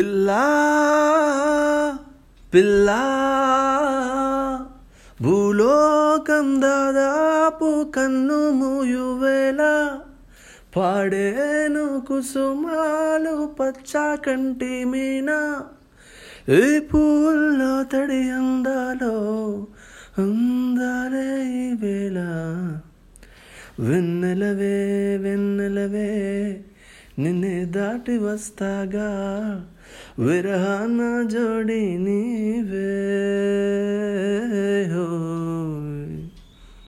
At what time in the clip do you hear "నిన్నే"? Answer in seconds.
27.19-27.65